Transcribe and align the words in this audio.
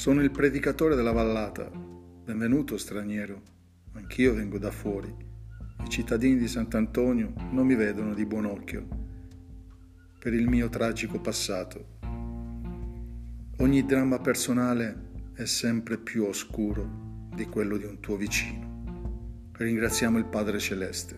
Sono 0.00 0.22
il 0.22 0.30
predicatore 0.30 0.94
della 0.94 1.12
vallata. 1.12 1.70
Benvenuto, 1.70 2.78
straniero. 2.78 3.42
Anch'io 3.92 4.32
vengo 4.32 4.56
da 4.56 4.70
fuori. 4.70 5.14
I 5.84 5.88
cittadini 5.90 6.38
di 6.38 6.48
Sant'Antonio 6.48 7.34
non 7.50 7.66
mi 7.66 7.74
vedono 7.74 8.14
di 8.14 8.24
buon 8.24 8.46
occhio 8.46 8.88
per 10.18 10.32
il 10.32 10.48
mio 10.48 10.70
tragico 10.70 11.20
passato. 11.20 11.98
Ogni 13.58 13.84
dramma 13.84 14.18
personale 14.20 15.10
è 15.34 15.44
sempre 15.44 15.98
più 15.98 16.24
oscuro 16.24 17.28
di 17.34 17.44
quello 17.44 17.76
di 17.76 17.84
un 17.84 18.00
tuo 18.00 18.16
vicino. 18.16 19.50
Ringraziamo 19.52 20.16
il 20.16 20.24
Padre 20.24 20.58
Celeste. 20.58 21.14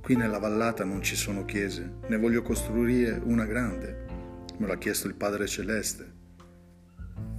Qui 0.00 0.16
nella 0.16 0.38
vallata 0.38 0.84
non 0.84 1.02
ci 1.02 1.16
sono 1.16 1.44
chiese, 1.44 1.96
ne 2.08 2.16
voglio 2.16 2.40
costruire 2.40 3.20
una 3.22 3.44
grande. 3.44 4.06
Me 4.56 4.66
l'ha 4.66 4.78
chiesto 4.78 5.06
il 5.06 5.16
Padre 5.16 5.46
Celeste. 5.46 6.19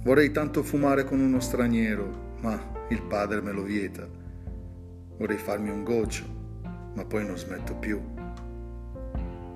Vorrei 0.02 0.32
tanto 0.32 0.62
fumare 0.62 1.04
con 1.04 1.20
uno 1.20 1.38
straniero, 1.38 2.36
ma 2.40 2.86
il 2.88 3.02
padre 3.02 3.40
me 3.40 3.52
lo 3.52 3.62
vieta. 3.62 4.08
Vorrei 5.16 5.38
farmi 5.38 5.70
un 5.70 5.84
goccio, 5.84 6.24
ma 6.94 7.04
poi 7.04 7.24
non 7.24 7.38
smetto 7.38 7.76
più 7.76 8.02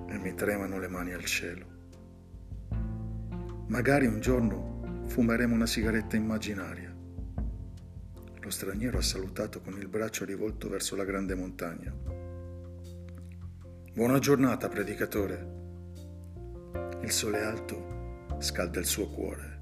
e 0.09 0.19
mi 0.19 0.34
tremano 0.34 0.78
le 0.78 0.88
mani 0.88 1.12
al 1.12 1.24
cielo. 1.24 1.66
Magari 3.66 4.06
un 4.06 4.20
giorno 4.20 5.02
fumeremo 5.06 5.55
una 5.55 5.66
sigaretta 5.66 6.14
immaginaria. 6.16 6.94
Lo 8.41 8.50
straniero 8.50 8.98
ha 8.98 9.02
salutato 9.02 9.60
con 9.60 9.77
il 9.77 9.88
braccio 9.88 10.24
rivolto 10.24 10.69
verso 10.69 10.94
la 10.94 11.05
grande 11.05 11.34
montagna. 11.34 11.92
Buona 13.92 14.19
giornata, 14.20 14.69
predicatore. 14.69 15.55
Il 17.02 17.10
sole 17.10 17.42
alto 17.42 18.36
scalda 18.38 18.78
il 18.78 18.86
suo 18.86 19.08
cuore. 19.08 19.55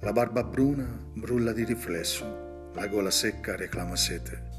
La 0.00 0.12
barba 0.12 0.44
bruna 0.44 0.84
brulla 1.14 1.52
di 1.52 1.64
riflesso, 1.64 2.70
la 2.74 2.86
gola 2.86 3.10
secca 3.10 3.56
reclama 3.56 3.96
sete. 3.96 4.50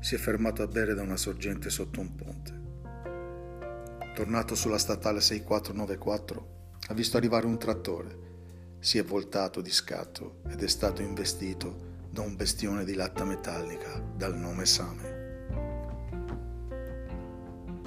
Si 0.00 0.14
è 0.14 0.18
fermato 0.18 0.62
a 0.62 0.66
bere 0.66 0.92
da 0.92 1.00
una 1.00 1.16
sorgente 1.16 1.70
sotto 1.70 2.00
un 2.00 2.14
ponte. 2.14 2.60
Tornato 4.14 4.54
sulla 4.54 4.76
statale 4.76 5.22
6494, 5.22 6.48
ha 6.88 6.94
visto 6.94 7.16
arrivare 7.16 7.46
un 7.46 7.58
trattore. 7.58 8.18
Si 8.80 8.98
è 8.98 9.02
voltato 9.02 9.62
di 9.62 9.70
scatto 9.70 10.42
ed 10.50 10.62
è 10.62 10.68
stato 10.68 11.00
investito 11.00 11.88
da 12.10 12.20
un 12.20 12.36
bestione 12.36 12.84
di 12.84 12.94
latta 12.94 13.24
metallica 13.24 13.98
dal 14.14 14.36
nome 14.36 14.66
Same. 14.66 15.18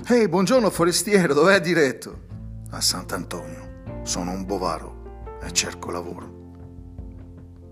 Ehi, 0.08 0.22
hey, 0.22 0.28
buongiorno 0.28 0.72
forestiero, 0.72 1.36
dov'è 1.36 1.62
diretto? 1.62 2.22
A 2.72 2.82
Sant'Antonio. 2.82 4.02
Sono 4.02 4.32
un 4.32 4.44
bovaro 4.44 5.38
e 5.42 5.52
cerco 5.52 5.92
lavoro. 5.92 6.43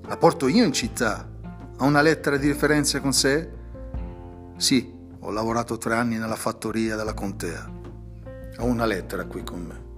La 0.08 0.18
porto 0.18 0.48
io 0.48 0.64
in 0.64 0.74
città. 0.74 1.30
Ha 1.78 1.86
una 1.86 2.02
lettera 2.02 2.38
di 2.38 2.48
referenza 2.48 3.00
con 3.00 3.14
sé? 3.14 3.50
Sì, 4.58 4.94
ho 5.20 5.32
lavorato 5.32 5.78
tre 5.78 5.96
anni 5.96 6.18
nella 6.18 6.36
fattoria 6.36 6.96
della 6.96 7.14
contea. 7.14 7.70
Ho 8.58 8.66
una 8.66 8.86
lettera 8.86 9.26
qui 9.26 9.44
con 9.44 9.62
me. 9.62 9.90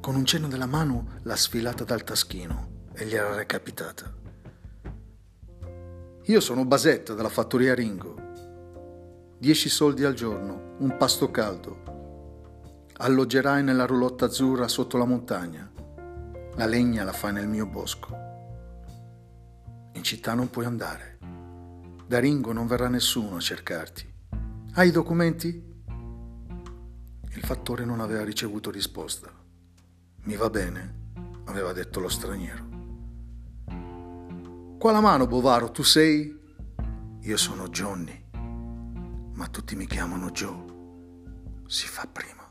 Con 0.00 0.16
un 0.16 0.24
cenno 0.24 0.48
della 0.48 0.66
mano 0.66 1.18
l'ha 1.22 1.36
sfilata 1.36 1.84
dal 1.84 2.04
taschino 2.04 2.88
e 2.92 3.06
gli 3.06 3.14
era 3.14 3.34
recapitata. 3.34 4.12
Io 6.26 6.40
sono 6.40 6.64
Basetta 6.64 7.14
della 7.14 7.28
fattoria 7.28 7.74
Ringo. 7.74 8.14
Dieci 9.38 9.68
soldi 9.68 10.04
al 10.04 10.14
giorno, 10.14 10.74
un 10.78 10.96
pasto 10.96 11.30
caldo. 11.30 12.90
Alloggerai 12.98 13.62
nella 13.64 13.86
roulotte 13.86 14.26
azzurra 14.26 14.68
sotto 14.68 14.98
la 14.98 15.04
montagna. 15.04 15.70
La 16.54 16.66
legna 16.66 17.02
la 17.02 17.12
fai 17.12 17.32
nel 17.32 17.48
mio 17.48 17.66
bosco. 17.66 18.31
In 20.02 20.08
città 20.08 20.34
non 20.34 20.50
puoi 20.50 20.64
andare. 20.64 21.18
Da 22.08 22.18
Ringo 22.18 22.52
non 22.52 22.66
verrà 22.66 22.88
nessuno 22.88 23.36
a 23.36 23.40
cercarti. 23.40 24.04
Hai 24.72 24.88
i 24.88 24.90
documenti? 24.90 25.46
Il 27.30 27.44
fattore 27.44 27.84
non 27.84 28.00
aveva 28.00 28.24
ricevuto 28.24 28.72
risposta. 28.72 29.32
Mi 30.24 30.34
va 30.34 30.50
bene, 30.50 31.12
aveva 31.44 31.72
detto 31.72 32.00
lo 32.00 32.08
straniero. 32.08 32.66
Qua 34.76 34.90
la 34.90 35.00
mano, 35.00 35.28
Bovaro, 35.28 35.70
tu 35.70 35.84
sei? 35.84 36.36
Io 37.20 37.36
sono 37.36 37.68
Johnny, 37.68 38.24
ma 39.34 39.46
tutti 39.46 39.76
mi 39.76 39.86
chiamano 39.86 40.32
Joe. 40.32 40.64
Si 41.68 41.86
fa 41.86 42.08
prima. 42.10 42.41